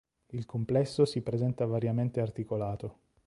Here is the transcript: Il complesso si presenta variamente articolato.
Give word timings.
Il 0.31 0.47
complesso 0.47 1.05
si 1.05 1.21
presenta 1.21 1.67
variamente 1.67 2.21
articolato. 2.21 3.01